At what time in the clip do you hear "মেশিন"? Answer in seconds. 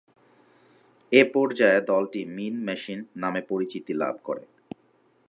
2.63-2.99